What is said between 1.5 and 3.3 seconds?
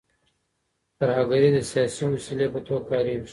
د سیاسي وسیلې په توګه کارېږي.